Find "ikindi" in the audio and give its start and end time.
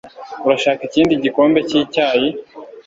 0.89-1.13